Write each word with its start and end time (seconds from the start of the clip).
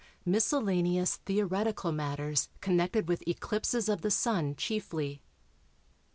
MISCELLANEOUS 0.25 1.17
THEORETICAL 1.27 1.91
MATTERS 1.91 2.49
CONNECTED 2.59 3.07
WITH 3.07 3.21
ECLIPSES 3.27 3.87
OF 3.87 4.01
THE 4.01 4.09
SUN 4.09 4.55
(CHIEFLY). 4.55 5.21